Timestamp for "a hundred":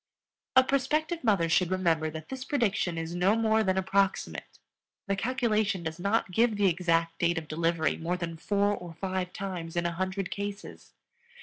9.85-10.31